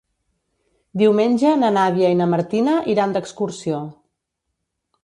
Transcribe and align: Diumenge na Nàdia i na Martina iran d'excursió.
Diumenge 1.01 1.51
na 1.65 1.71
Nàdia 1.77 2.09
i 2.15 2.17
na 2.23 2.29
Martina 2.33 2.77
iran 2.95 3.15
d'excursió. 3.19 3.85